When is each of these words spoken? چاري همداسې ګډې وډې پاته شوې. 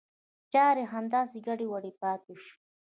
چاري 0.51 0.83
همداسې 0.93 1.37
ګډې 1.47 1.65
وډې 1.71 1.91
پاته 2.01 2.33
شوې. 2.43 2.53